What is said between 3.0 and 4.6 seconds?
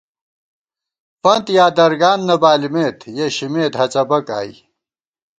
یَہ شِمېت ہَڅَبَک آئی